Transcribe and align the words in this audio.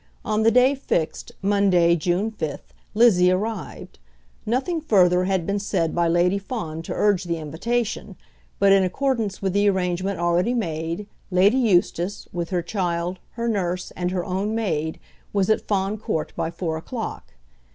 On 0.25 0.41
the 0.41 0.49
day 0.49 0.73
fixed, 0.73 1.31
Monday, 1.43 1.95
June 1.95 2.31
5, 2.31 2.59
Lizzie 2.95 3.29
arrived. 3.29 3.99
Nothing 4.47 4.81
further 4.81 5.25
had 5.25 5.45
been 5.45 5.59
said 5.59 5.93
by 5.93 6.07
Lady 6.07 6.39
Fawn 6.39 6.81
to 6.81 6.93
urge 6.95 7.25
the 7.25 7.37
invitation; 7.37 8.15
but, 8.57 8.71
in 8.71 8.83
accordance 8.83 9.43
with 9.43 9.53
the 9.53 9.67
arrangement 9.69 10.19
already 10.19 10.55
made, 10.55 11.05
Lady 11.29 11.59
Eustace, 11.59 12.27
with 12.33 12.49
her 12.49 12.63
child, 12.63 13.19
her 13.33 13.47
nurse, 13.47 13.91
and 13.91 14.09
her 14.09 14.25
own 14.25 14.55
maid, 14.55 14.99
was 15.33 15.51
at 15.51 15.67
Fawn 15.67 15.99
Court 15.99 16.33
by 16.35 16.49
four 16.49 16.77
o'clock. 16.77 17.33